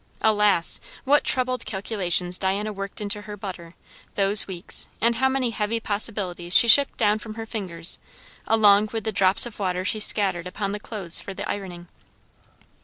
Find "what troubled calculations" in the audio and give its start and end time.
1.03-2.39